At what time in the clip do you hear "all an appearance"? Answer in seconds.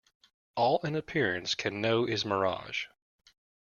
0.55-1.53